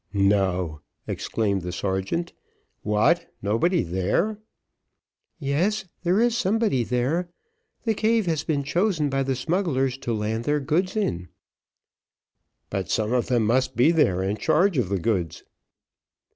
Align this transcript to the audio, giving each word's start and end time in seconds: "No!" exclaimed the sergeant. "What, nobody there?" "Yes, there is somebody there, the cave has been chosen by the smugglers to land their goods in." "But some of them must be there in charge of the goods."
"No!" 0.15 0.81
exclaimed 1.05 1.61
the 1.61 1.71
sergeant. 1.71 2.33
"What, 2.81 3.31
nobody 3.39 3.83
there?" 3.83 4.39
"Yes, 5.37 5.85
there 6.01 6.19
is 6.19 6.35
somebody 6.35 6.83
there, 6.83 7.29
the 7.83 7.93
cave 7.93 8.25
has 8.25 8.43
been 8.43 8.63
chosen 8.63 9.11
by 9.11 9.21
the 9.21 9.35
smugglers 9.35 9.99
to 9.99 10.11
land 10.11 10.45
their 10.45 10.59
goods 10.59 10.95
in." 10.95 11.27
"But 12.71 12.89
some 12.89 13.13
of 13.13 13.27
them 13.27 13.45
must 13.45 13.75
be 13.75 13.91
there 13.91 14.23
in 14.23 14.37
charge 14.37 14.79
of 14.79 14.89
the 14.89 14.97
goods." 14.99 15.43